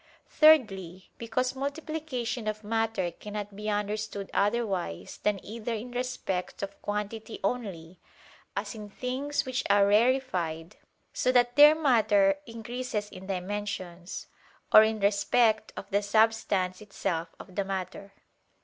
[0.31, 7.39] Thirdly, because multiplication of matter cannot be understood otherwise than either in respect of quantity
[7.43, 7.99] only,
[8.57, 10.77] as in things which are rarefied,
[11.13, 14.25] so that their matter increases in dimensions;
[14.73, 18.11] or in respect of the substance itself of the matter.